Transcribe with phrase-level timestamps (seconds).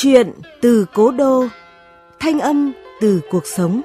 [0.00, 1.44] Chuyện từ cố đô,
[2.20, 3.82] thanh âm từ cuộc sống.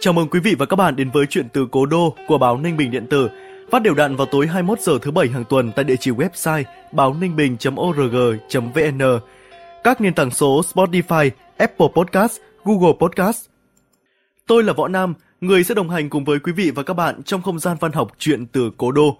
[0.00, 2.58] Chào mừng quý vị và các bạn đến với chuyện từ Cố Đô của báo
[2.58, 3.28] Ninh Bình điện tử,
[3.70, 6.64] phát đều đặn vào tối 21 giờ thứ bảy hàng tuần tại địa chỉ website
[6.92, 9.02] báo ninh bình.org.vn,
[9.84, 13.46] các nền tảng số Spotify, Apple Podcast, Google Podcast.
[14.46, 17.22] Tôi là Võ Nam, người sẽ đồng hành cùng với quý vị và các bạn
[17.22, 19.18] trong không gian văn học chuyện từ Cố Đô.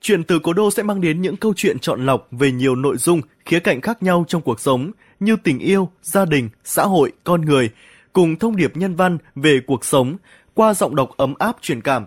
[0.00, 2.96] Chuyện từ Cố Đô sẽ mang đến những câu chuyện chọn lọc về nhiều nội
[2.96, 4.90] dung, khía cạnh khác nhau trong cuộc sống
[5.20, 7.70] như tình yêu, gia đình, xã hội, con người–
[8.14, 10.16] cùng thông điệp nhân văn về cuộc sống
[10.54, 12.06] qua giọng đọc ấm áp truyền cảm.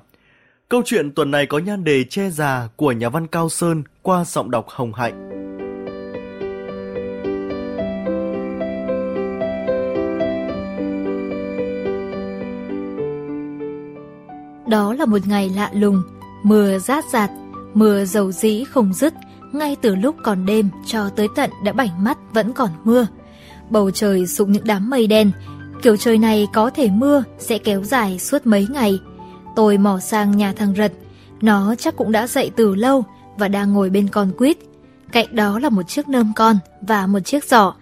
[0.69, 4.25] Câu chuyện tuần này có nhan đề Che già của nhà văn Cao Sơn qua
[4.25, 5.46] giọng đọc Hồng Hạnh.
[15.07, 16.01] Một ngày lạ lùng,
[16.43, 17.31] mưa rát rạt,
[17.73, 19.13] mưa dầu dĩ không dứt,
[19.51, 23.07] ngay từ lúc còn đêm cho tới tận đã bảnh mắt vẫn còn mưa.
[23.69, 25.31] Bầu trời sụp những đám mây đen,
[25.81, 28.99] Kiểu trời này có thể mưa sẽ kéo dài suốt mấy ngày.
[29.55, 30.93] Tôi mò sang nhà thằng Rật,
[31.41, 33.03] nó chắc cũng đã dậy từ lâu
[33.37, 34.57] và đang ngồi bên con quýt.
[35.11, 37.73] Cạnh đó là một chiếc nơm con và một chiếc giỏ.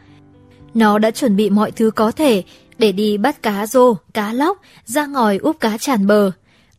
[0.73, 2.43] Nó đã chuẩn bị mọi thứ có thể
[2.77, 6.31] để đi bắt cá rô, cá lóc, ra ngòi úp cá tràn bờ.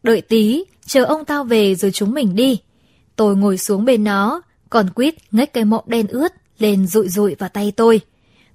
[0.02, 2.58] Đợi tí, chờ ông tao về rồi chúng mình đi.
[3.16, 7.34] Tôi ngồi xuống bên nó, còn quýt ngách cái mọng đen ướt lên rụi rụi
[7.34, 8.00] vào tay tôi.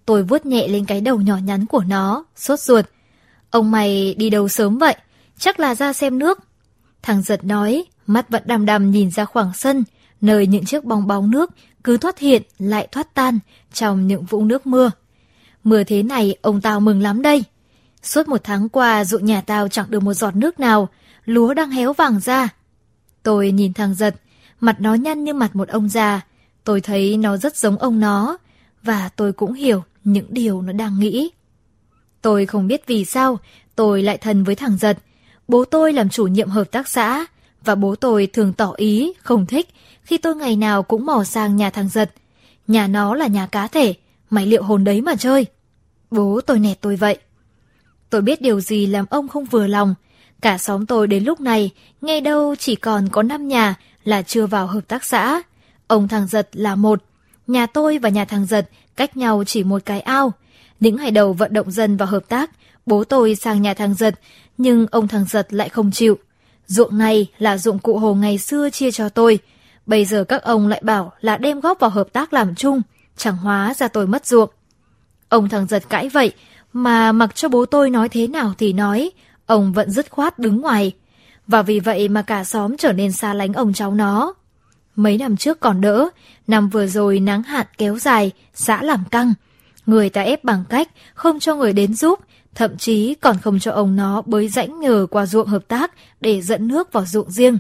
[0.06, 2.86] Tôi vuốt nhẹ lên cái đầu nhỏ nhắn của nó, sốt ruột.
[3.50, 4.95] Ông mày đi đâu sớm vậy?
[5.38, 6.39] Chắc là ra xem nước.
[7.02, 9.84] Thằng giật nói, mắt vẫn đăm đăm nhìn ra khoảng sân,
[10.22, 11.50] nơi những chiếc bong bóng nước
[11.84, 13.39] cứ thoát hiện lại thoát tan
[13.73, 14.91] trong những vũng nước mưa.
[15.63, 17.44] Mưa thế này ông tao mừng lắm đây.
[18.03, 20.90] Suốt một tháng qua ruộng nhà tao chẳng được một giọt nước nào,
[21.26, 22.50] lúa đang héo vàng ra.
[23.24, 24.16] Tôi nhìn thằng giật,
[24.59, 26.22] mặt nó nhăn như mặt một ông già.
[26.64, 28.38] Tôi thấy nó rất giống ông nó,
[28.84, 31.32] và tôi cũng hiểu những điều nó đang nghĩ.
[32.22, 33.40] Tôi không biết vì sao
[33.76, 34.98] tôi lại thân với thằng Giật.
[35.48, 37.26] Bố tôi làm chủ nhiệm hợp tác xã
[37.64, 39.70] và bố tôi thường tỏ ý không thích
[40.03, 42.12] khi tôi ngày nào cũng mò sang nhà thằng Giật.
[42.68, 43.94] Nhà nó là nhà cá thể,
[44.30, 45.46] mày liệu hồn đấy mà chơi.
[46.12, 47.18] Bố tôi nẹt tôi vậy.
[48.09, 49.96] Tôi biết điều gì làm ông không vừa lòng.
[50.41, 51.69] Cả xóm tôi đến lúc này,
[52.02, 55.41] nghe đâu chỉ còn có 5 nhà là chưa vào hợp tác xã.
[55.88, 57.03] Ông thằng Giật là một.
[57.47, 60.34] Nhà tôi và nhà thằng Giật cách nhau chỉ một cái ao.
[60.79, 62.52] Những ngày đầu vận động dân vào hợp tác,
[62.85, 64.19] bố tôi sang nhà thằng Giật,
[64.57, 66.18] nhưng ông thằng Giật lại không chịu.
[66.68, 69.40] Ruộng này là dụng cụ hồ ngày xưa chia cho tôi.
[69.85, 72.81] Bây giờ các ông lại bảo là đem góp vào hợp tác làm chung,
[73.18, 74.50] chẳng hóa ra tôi mất ruộng.
[75.29, 76.31] Ông thằng Giật cãi vậy,
[76.73, 79.12] mà mặc cho bố tôi nói thế nào thì nói,
[79.51, 80.91] ông vẫn dứt khoát đứng ngoài.
[81.47, 84.34] Và vì vậy mà cả xóm trở nên xa lánh ông cháu nó.
[84.95, 86.09] Mấy năm trước còn đỡ,
[86.47, 89.34] năm vừa rồi nắng hạn kéo dài, xã làm căng.
[89.85, 92.19] Người ta ép bằng cách không cho người đến giúp,
[92.56, 95.91] thậm chí còn không cho ông nó bới rãnh nhờ qua ruộng hợp tác
[96.22, 97.57] để dẫn nước vào ruộng riêng.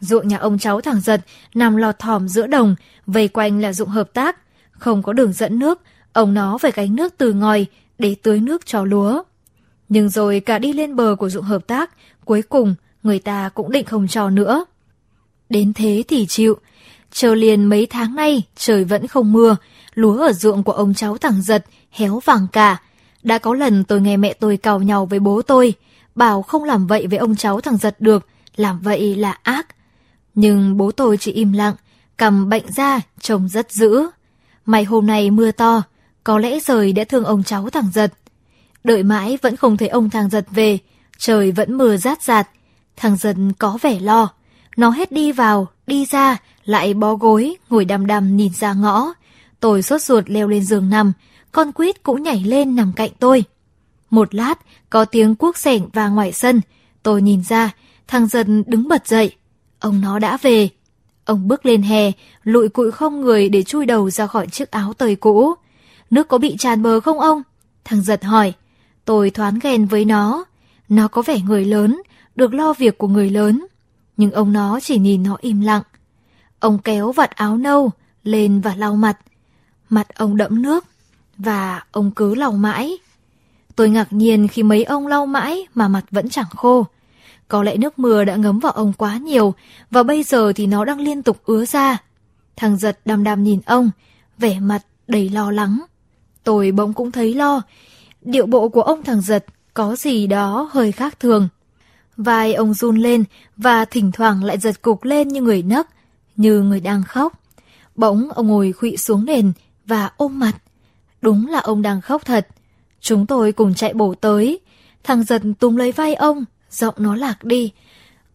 [0.00, 1.20] Ruộng nhà ông cháu thằng giật
[1.54, 2.74] nằm lọt thỏm giữa đồng,
[3.06, 4.36] vây quanh là ruộng hợp tác.
[4.70, 5.80] Không có đường dẫn nước,
[6.12, 7.66] ông nó phải gánh nước từ ngòi
[7.98, 9.22] để tưới nước cho lúa.
[9.90, 11.90] Nhưng rồi cả đi lên bờ của ruộng hợp tác,
[12.24, 14.64] cuối cùng người ta cũng định không cho nữa.
[15.48, 16.56] Đến thế thì chịu.
[17.12, 19.56] Chờ liền mấy tháng nay trời vẫn không mưa,
[19.94, 22.82] lúa ở ruộng của ông cháu thằng giật héo vàng cả.
[23.22, 25.74] Đã có lần tôi nghe mẹ tôi cào nhau với bố tôi,
[26.14, 29.66] bảo không làm vậy với ông cháu thằng giật được, làm vậy là ác.
[30.34, 31.74] Nhưng bố tôi chỉ im lặng,
[32.16, 34.06] cầm bệnh ra, trông rất dữ.
[34.66, 35.82] May hôm nay mưa to,
[36.24, 38.12] có lẽ trời đã thương ông cháu thằng giật.
[38.84, 40.78] Đợi mãi vẫn không thấy ông thằng giật về,
[41.18, 42.48] trời vẫn mưa rát rạt.
[42.96, 44.28] Thằng giật có vẻ lo.
[44.76, 49.12] Nó hết đi vào, đi ra, lại bó gối, ngồi đăm đăm nhìn ra ngõ.
[49.60, 51.12] Tôi sốt ruột leo lên giường nằm,
[51.52, 53.44] con quýt cũng nhảy lên nằm cạnh tôi.
[54.10, 54.54] Một lát,
[54.90, 56.60] có tiếng cuốc sẻng và ngoài sân.
[57.02, 57.70] Tôi nhìn ra,
[58.08, 59.32] thằng dần đứng bật dậy.
[59.80, 60.68] Ông nó đã về.
[61.24, 62.12] Ông bước lên hè,
[62.44, 65.54] lụi cụi không người để chui đầu ra khỏi chiếc áo tơi cũ.
[66.10, 67.42] Nước có bị tràn bờ không ông?
[67.84, 68.52] Thằng giật hỏi.
[69.10, 70.44] Tôi thoáng ghen với nó.
[70.88, 72.02] Nó có vẻ người lớn,
[72.36, 73.66] được lo việc của người lớn
[74.16, 75.82] nhưng ông nó chỉ nhìn nó im lặng.
[76.60, 77.90] Ông kéo vạt áo nâu
[78.24, 79.18] lên và lau mặt.
[79.88, 80.84] Mặt ông đẫm nước
[81.38, 82.98] và ông cứ lau mãi.
[83.76, 86.86] Tôi ngạc nhiên khi mấy ông lau mãi mà mặt vẫn chẳng khô.
[87.48, 89.54] Có lẽ nước mưa đã ngấm vào ông quá nhiều
[89.90, 91.98] và bây giờ thì nó đang liên tục ứa ra.
[92.56, 93.90] Thằng giật đăm đăm nhìn ông,
[94.38, 95.80] vẻ mặt đầy lo lắng.
[96.44, 97.62] Tôi bỗng cũng thấy lo
[98.22, 99.44] điệu bộ của ông thằng giật
[99.74, 101.48] có gì đó hơi khác thường.
[102.16, 103.24] Vai ông run lên
[103.56, 105.86] và thỉnh thoảng lại giật cục lên như người nấc,
[106.36, 107.40] như người đang khóc.
[107.96, 109.52] Bỗng ông ngồi khuỵu xuống nền
[109.86, 110.52] và ôm mặt.
[111.22, 112.46] Đúng là ông đang khóc thật.
[113.00, 114.60] Chúng tôi cùng chạy bổ tới.
[115.04, 117.72] Thằng giật túm lấy vai ông, giọng nó lạc đi.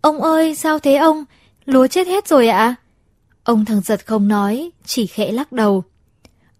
[0.01, 1.25] Ông ơi, sao thế ông?
[1.65, 2.75] Lúa chết hết rồi ạ?
[3.43, 5.83] Ông thằng giật không nói, chỉ khẽ lắc đầu.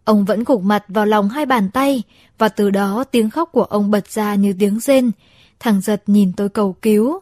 [0.06, 2.04] Ông vẫn gục mặt vào lòng hai bàn tay,
[2.38, 5.12] và từ đó tiếng khóc của ông bật ra như tiếng rên.
[5.60, 7.19] Thằng giật nhìn tôi cầu cứu.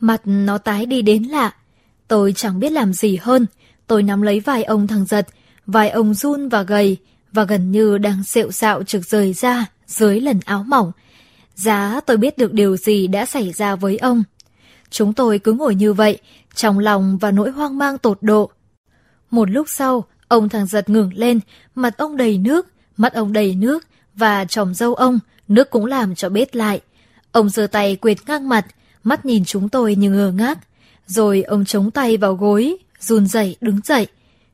[0.00, 1.54] Mặt nó tái đi đến lạ.
[2.08, 3.46] Tôi chẳng biết làm gì hơn.
[3.86, 5.26] Tôi nắm lấy vai ông thằng giật,
[5.66, 6.96] vai ông run và gầy,
[7.32, 10.92] và gần như đang sẹo sạo trực rời ra dưới lần áo mỏng.
[11.54, 14.24] Giá tôi biết được điều gì đã xảy ra với ông.
[14.90, 16.18] Chúng tôi cứ ngồi như vậy,
[16.54, 18.50] trong lòng và nỗi hoang mang tột độ.
[19.30, 21.40] Một lúc sau, ông thằng giật ngừng lên,
[21.74, 25.18] mặt ông đầy nước, mắt ông đầy nước, và tròm dâu ông,
[25.48, 26.80] nước cũng làm cho bết lại.
[27.32, 28.66] Ông giơ tay quệt ngang mặt,
[29.04, 30.58] mắt nhìn chúng tôi như ngơ ngác.
[31.06, 34.06] Rồi ông chống tay vào gối, run rẩy đứng dậy.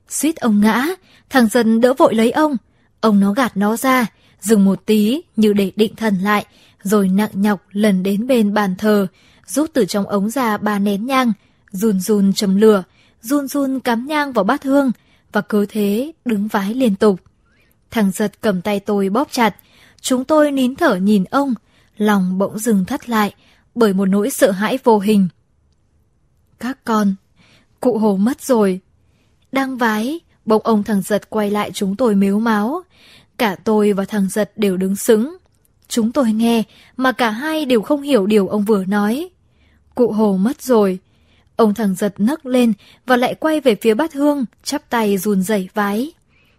[0.08, 0.86] Suýt ông ngã,
[1.30, 2.56] thằng dân đỡ vội lấy ông.
[3.00, 4.06] Ông nó gạt nó ra,
[4.40, 6.46] dừng một tí như để định thần lại,
[6.82, 9.06] rồi nặng nhọc lần đến bên bàn thờ,
[9.46, 11.32] rút từ trong ống ra ba nén nhang,
[11.70, 12.82] run run châm lửa,
[13.22, 14.92] run run cắm nhang vào bát hương,
[15.32, 17.20] và cứ thế đứng vái liên tục.
[17.90, 19.56] Thằng giật cầm tay tôi bóp chặt,
[20.00, 21.54] chúng tôi nín thở nhìn ông,
[21.96, 23.34] lòng bỗng dừng thắt lại
[23.74, 25.28] bởi một nỗi sợ hãi vô hình.
[26.60, 27.14] Các con,
[27.80, 28.80] cụ hồ mất rồi.
[29.52, 32.82] Đang vái, bỗng ông thằng giật quay lại chúng tôi mếu máu.
[33.38, 35.36] Cả tôi và thằng giật đều đứng sững.
[35.88, 36.62] Chúng tôi nghe,
[36.96, 39.30] mà cả hai đều không hiểu điều ông vừa nói.
[39.94, 40.98] Cụ hồ mất rồi.
[41.62, 42.72] Ông thằng giật nấc lên
[43.06, 46.12] và lại quay về phía bát hương, chắp tay run rẩy vái.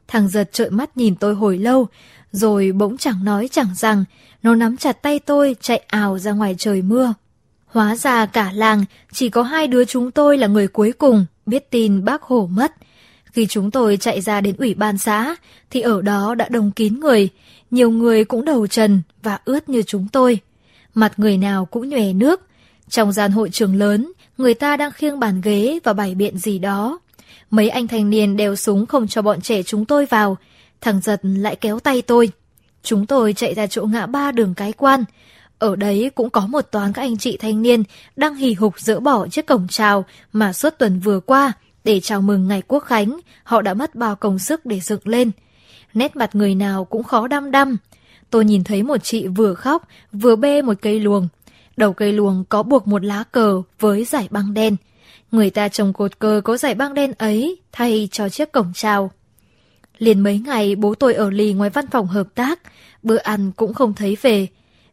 [0.08, 1.88] Thằng giật trợn mắt nhìn tôi hồi lâu,
[2.32, 4.06] rồi bỗng chẳng nói chẳng rằng,
[4.44, 7.14] nó nắm chặt tay tôi chạy ảo ra ngoài trời mưa.
[7.66, 11.72] Hóa ra cả làng chỉ có hai đứa chúng tôi là người cuối cùng biết
[11.72, 12.74] tin bác Hổ mất.
[13.26, 15.36] Khi chúng tôi chạy ra đến ủy ban xã
[15.70, 17.30] thì ở đó đã đông kín người,
[17.72, 20.40] nhiều người cũng đầu trần và ướt như chúng tôi.
[20.94, 22.42] Mặt người nào cũng nhòe nước.
[22.94, 26.60] Trong gian hội trường lớn, người ta đang khiêng bàn ghế và bày biện gì
[26.60, 27.00] đó.
[27.50, 30.38] Mấy anh thanh niên đeo súng không cho bọn trẻ chúng tôi vào.
[30.82, 32.30] Thằng giật lại kéo tay tôi.
[32.84, 35.04] Chúng tôi chạy ra chỗ ngã ba đường cái quan.
[35.60, 37.84] Ở đấy cũng có một toán các anh chị thanh niên
[38.16, 41.54] đang hì hục dỡ bỏ chiếc cổng chào mà suốt tuần vừa qua
[41.84, 45.32] để chào mừng ngày quốc khánh, họ đã mất bao công sức để dựng lên.
[45.94, 47.78] Nét mặt người nào cũng khó đăm đăm.
[48.30, 51.28] Tôi nhìn thấy một chị vừa khóc, vừa bê một cây luồng.
[51.78, 54.76] Đầu cây luồng có buộc một lá cờ với giải băng đen.
[55.32, 59.12] Người ta trồng cột cờ có giải băng đen ấy thay cho chiếc cổng chào.
[59.98, 62.60] Liền mấy ngày bố tôi ở lì ngoài văn phòng hợp tác,
[63.04, 64.48] bữa ăn cũng không thấy về.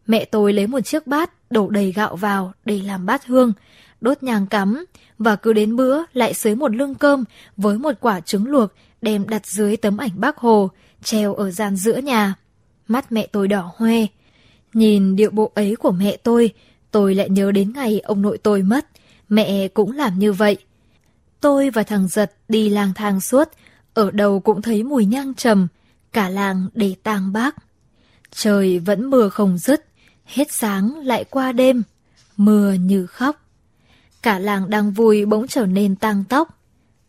[0.07, 3.53] Mẹ tôi lấy một chiếc bát đổ đầy gạo vào để làm bát hương,
[4.01, 4.85] đốt nhang cắm
[5.19, 7.25] và cứ đến bữa lại xới một lưng cơm
[7.57, 8.73] với một quả trứng luộc
[9.03, 10.71] đem đặt dưới tấm ảnh bác Hồ,
[11.03, 12.35] treo ở gian giữa nhà.
[12.89, 13.97] Mắt mẹ tôi đỏ hoe.
[14.73, 16.51] Nhìn điệu bộ ấy của mẹ tôi,
[16.91, 18.87] tôi lại nhớ đến ngày ông nội tôi mất.
[19.29, 20.57] Mẹ cũng làm như vậy.
[21.41, 23.49] Tôi và thằng Giật đi lang thang suốt,
[23.95, 25.69] ở đâu cũng thấy mùi nhang trầm,
[26.13, 27.57] cả làng để tang bác.
[28.35, 29.87] Trời vẫn mưa không dứt,
[30.25, 31.83] hết sáng lại qua đêm,
[32.37, 33.45] mưa như khóc.
[34.23, 36.59] Cả làng đang vui bỗng trở nên tang tóc.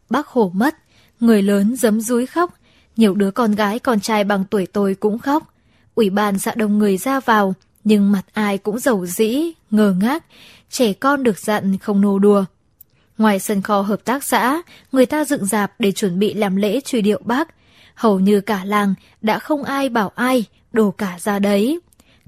[0.09, 0.75] Bác hổ mất,
[1.19, 2.53] người lớn giấm rúi khóc,
[2.97, 5.53] nhiều đứa con gái con trai bằng tuổi tôi cũng khóc.
[5.95, 10.25] Ủy ban xã đông người ra vào, nhưng mặt ai cũng giàu dĩ, ngờ ngác,
[10.69, 12.45] trẻ con được dặn không nô đùa.
[13.17, 14.61] Ngoài sân kho hợp tác xã,
[14.91, 17.47] người ta dựng dạp để chuẩn bị làm lễ truy điệu bác.
[17.95, 21.79] Hầu như cả làng đã không ai bảo ai, đổ cả ra đấy.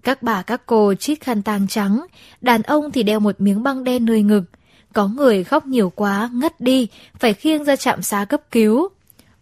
[0.03, 2.05] Các bà các cô chít khăn tang trắng,
[2.41, 4.43] đàn ông thì đeo một miếng băng đen nơi ngực.
[4.93, 6.87] Có người khóc nhiều quá, ngất đi,
[7.19, 8.89] phải khiêng ra trạm xá cấp cứu.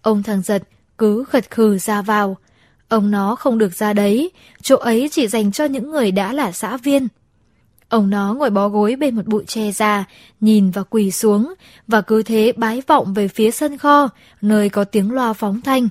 [0.01, 0.63] Ông thằng giật
[0.97, 2.37] cứ khật khừ ra vào.
[2.91, 4.31] Ông nó không được ra đấy,
[4.61, 7.07] chỗ ấy chỉ dành cho những người đã là xã viên.
[7.89, 10.05] Ông nó ngồi bó gối bên một bụi tre già,
[10.41, 11.53] nhìn và quỳ xuống,
[11.87, 14.09] và cứ thế bái vọng về phía sân kho,
[14.41, 15.87] nơi có tiếng loa phóng thanh.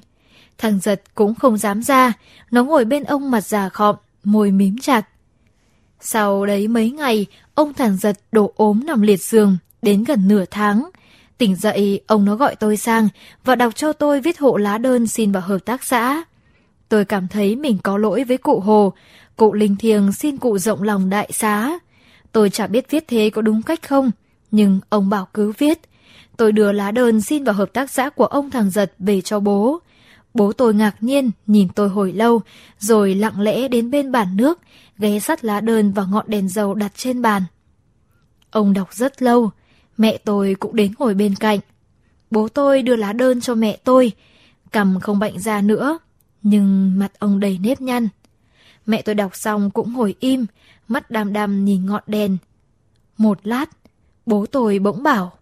[0.59, 2.13] Thằng giật cũng không dám ra,
[2.51, 5.09] nó ngồi bên ông mặt già khọm, môi mím chặt.
[6.01, 10.45] Sau đấy mấy ngày, ông thằng giật đổ ốm nằm liệt giường, đến gần nửa
[10.51, 10.91] tháng.
[11.39, 13.09] Tỉnh dậy, ông nó gọi tôi sang
[13.45, 16.25] và đọc cho tôi viết hộ lá đơn xin vào hợp tác xã.
[16.91, 18.93] Tôi cảm thấy mình có lỗi với cụ Hồ,
[19.37, 21.79] cụ Linh Thiêng xin cụ rộng lòng đại xá.
[22.33, 24.11] Tôi chả biết viết thế có đúng cách không,
[24.51, 25.81] nhưng ông bảo cứ viết.
[26.37, 29.41] Tôi đưa lá đơn xin vào hợp tác xã của ông thằng giật về cho
[29.41, 29.79] bố.
[30.35, 32.41] Bố tôi ngạc nhiên nhìn tôi hồi lâu,
[32.79, 34.61] rồi lặng lẽ đến bên bàn nước,
[34.99, 37.43] ghé sắt lá đơn và ngọn đèn dầu đặt trên bàn.
[38.51, 39.51] Ông đọc rất lâu,
[39.97, 41.59] mẹ tôi cũng đến ngồi bên cạnh.
[42.31, 44.13] Bố tôi đưa lá đơn cho mẹ tôi,
[44.73, 45.99] cầm không bệnh ra nữa,
[46.43, 48.09] nhưng mặt ông đầy nếp nhăn.
[48.87, 50.47] Mẹ tôi đọc xong cũng ngồi im,
[50.89, 52.37] mắt đăm đăm nhìn ngọn đèn.
[53.19, 53.67] Một lát,
[54.27, 55.33] bố tôi bỗng bảo.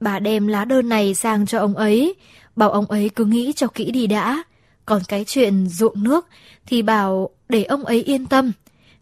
[0.00, 2.14] Bà đem lá đơn này sang cho ông ấy,
[2.56, 4.42] bảo ông ấy cứ nghĩ cho kỹ đi đã.
[4.86, 6.26] Còn cái chuyện ruộng nước
[6.66, 8.52] thì bảo để ông ấy yên tâm.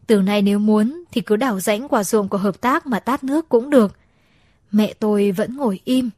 [0.06, 3.25] Từ nay nếu muốn thì cứ đảo rãnh quả ruộng của hợp tác mà tát
[3.25, 3.96] nước cũng được.
[4.70, 6.11] Mẹ tôi vẫn ngồi im,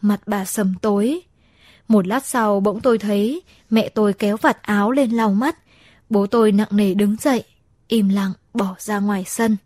[0.00, 1.20] mặt bà sầm tối.
[1.88, 5.56] Một lát sau bỗng tôi thấy mẹ tôi kéo vạt áo lên lau mắt.
[6.10, 7.44] Bố tôi nặng nề đứng dậy,
[7.88, 9.56] im lặng bỏ ra ngoài sân.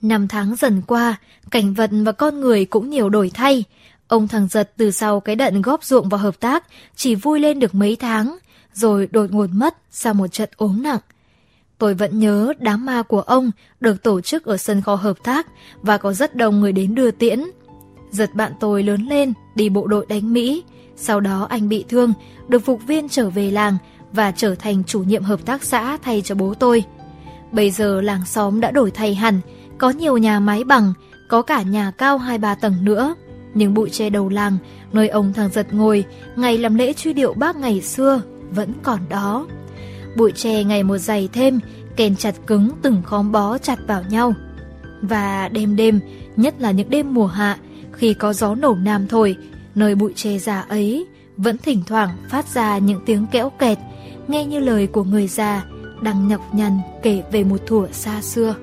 [0.00, 1.16] Năm tháng dần qua,
[1.50, 3.64] cảnh vật và con người cũng nhiều đổi thay.
[4.08, 6.64] Ông thằng giật từ sau cái đận góp ruộng vào hợp tác
[6.96, 8.38] chỉ vui lên được mấy tháng,
[8.74, 11.00] rồi đột ngột mất sau một trận ốm nặng.
[11.78, 15.46] Tôi vẫn nhớ đám ma của ông được tổ chức ở sân kho hợp tác
[15.82, 17.44] và có rất đông người đến đưa tiễn.
[18.10, 20.64] Giật bạn tôi lớn lên, đi bộ đội đánh Mỹ.
[20.96, 22.12] Sau đó anh bị thương,
[22.48, 23.76] được phục viên trở về làng
[24.12, 26.84] và trở thành chủ nhiệm hợp tác xã thay cho bố tôi.
[27.52, 29.40] Bây giờ làng xóm đã đổi thay hẳn,
[29.78, 30.92] có nhiều nhà máy bằng,
[31.28, 33.14] có cả nhà cao 2-3 tầng nữa.
[33.54, 34.56] Nhưng bụi tre đầu làng,
[34.92, 36.04] nơi ông thằng giật ngồi,
[36.36, 39.46] ngày làm lễ truy điệu bác ngày xưa, vẫn còn đó.
[40.16, 41.60] Bụi tre ngày một dày thêm,
[41.96, 44.34] kèn chặt cứng từng khóm bó chặt vào nhau.
[45.02, 46.00] Và đêm đêm,
[46.36, 47.56] nhất là những đêm mùa hạ,
[47.98, 49.36] khi có gió nổ nam thổi,
[49.74, 53.78] nơi bụi tre già ấy vẫn thỉnh thoảng phát ra những tiếng kẽo kẹt,
[54.28, 55.64] nghe như lời của người già
[56.02, 58.54] đang nhọc nhằn kể về một thủa xa xưa.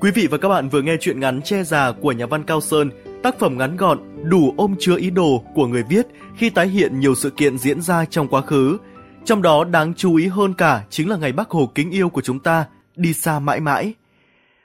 [0.00, 2.60] Quý vị và các bạn vừa nghe chuyện ngắn Che già của nhà văn Cao
[2.60, 2.90] Sơn,
[3.22, 3.98] tác phẩm ngắn gọn,
[4.30, 7.82] đủ ôm chứa ý đồ của người viết khi tái hiện nhiều sự kiện diễn
[7.82, 8.78] ra trong quá khứ.
[9.24, 12.20] Trong đó đáng chú ý hơn cả chính là ngày Bác Hồ kính yêu của
[12.20, 13.94] chúng ta đi xa mãi mãi.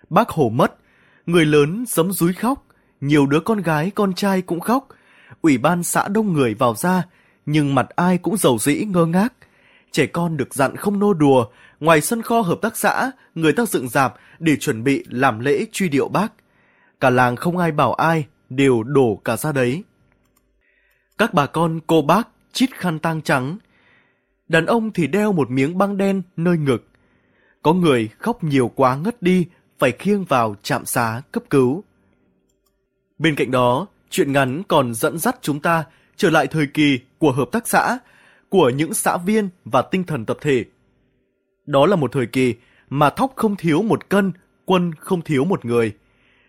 [0.09, 0.75] Bác Hồ mất,
[1.25, 2.65] người lớn giấm rúi khóc,
[3.01, 4.87] nhiều đứa con gái con trai cũng khóc.
[5.41, 7.03] Ủy ban xã đông người vào ra,
[7.45, 9.33] nhưng mặt ai cũng giàu dĩ ngơ ngác.
[9.91, 11.45] Trẻ con được dặn không nô đùa,
[11.79, 15.65] ngoài sân kho hợp tác xã, người ta dựng dạp để chuẩn bị làm lễ
[15.71, 16.33] truy điệu bác.
[16.99, 19.83] Cả làng không ai bảo ai, đều đổ cả ra đấy.
[21.17, 23.57] Các bà con cô bác chít khăn tang trắng.
[24.47, 26.87] Đàn ông thì đeo một miếng băng đen nơi ngực.
[27.61, 29.45] Có người khóc nhiều quá ngất đi,
[29.79, 31.83] phải khiêng vào trạm xá cấp cứu.
[33.17, 35.85] Bên cạnh đó, chuyện ngắn còn dẫn dắt chúng ta
[36.15, 37.97] trở lại thời kỳ của hợp tác xã,
[38.49, 40.65] của những xã viên và tinh thần tập thể.
[41.65, 42.55] Đó là một thời kỳ
[42.89, 44.31] mà thóc không thiếu một cân,
[44.65, 45.95] quân không thiếu một người.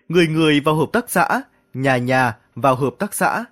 [0.09, 1.43] Người người vào hợp tác xã,
[1.75, 3.45] nhà nhà vào hợp tác xã.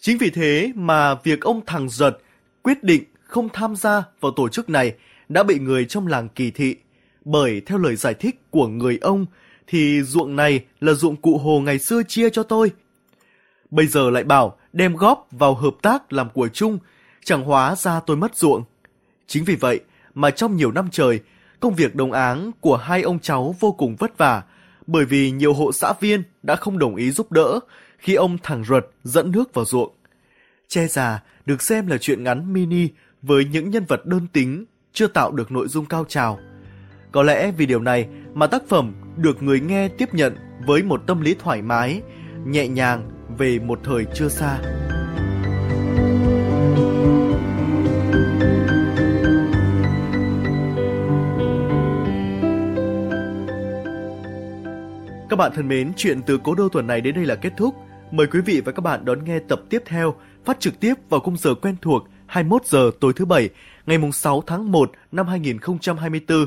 [0.00, 2.18] Chính vì thế mà việc ông thằng giật
[2.62, 4.94] quyết định không tham gia vào tổ chức này
[5.28, 6.76] đã bị người trong làng kỳ thị.
[7.24, 9.26] Bởi theo lời giải thích của người ông
[9.66, 12.70] thì ruộng này là ruộng cụ hồ ngày xưa chia cho tôi.
[13.70, 16.78] Bây giờ lại bảo đem góp vào hợp tác làm của chung,
[17.24, 18.64] chẳng hóa ra tôi mất ruộng.
[19.26, 19.80] Chính vì vậy
[20.14, 21.20] mà trong nhiều năm trời,
[21.60, 24.42] công việc đồng áng của hai ông cháu vô cùng vất vả,
[24.86, 27.60] bởi vì nhiều hộ xã viên đã không đồng ý giúp đỡ
[27.98, 29.94] khi ông thẳng ruột dẫn nước vào ruộng.
[30.68, 32.88] Che già được xem là chuyện ngắn mini
[33.22, 36.38] với những nhân vật đơn tính, chưa tạo được nội dung cao trào.
[37.12, 41.02] Có lẽ vì điều này mà tác phẩm được người nghe tiếp nhận với một
[41.06, 42.02] tâm lý thoải mái,
[42.46, 44.58] nhẹ nhàng về một thời chưa xa.
[55.30, 57.74] Các bạn thân mến, chuyện từ cố đô tuần này đến đây là kết thúc.
[58.10, 61.20] Mời quý vị và các bạn đón nghe tập tiếp theo phát trực tiếp vào
[61.20, 63.48] khung giờ quen thuộc 21 giờ tối thứ bảy
[63.86, 66.46] ngày 6 tháng 1 năm 2024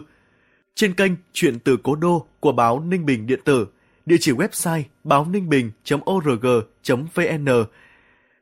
[0.76, 3.68] trên kênh Chuyện từ Cố Đô của báo Ninh Bình Điện tử,
[4.06, 6.26] địa chỉ website báo ninh bình.org.vn.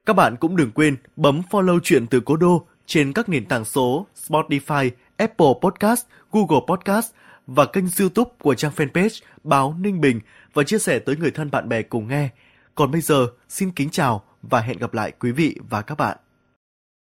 [0.05, 3.65] Các bạn cũng đừng quên bấm follow Chuyện từ Cố Đô trên các nền tảng
[3.65, 7.12] số Spotify, Apple Podcast, Google Podcast
[7.48, 10.19] và kênh YouTube của trang fanpage Báo Ninh Bình
[10.53, 12.29] và chia sẻ tới người thân bạn bè cùng nghe.
[12.75, 16.17] Còn bây giờ, xin kính chào và hẹn gặp lại quý vị và các bạn.